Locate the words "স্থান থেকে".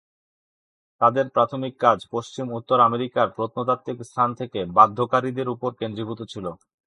4.09-4.59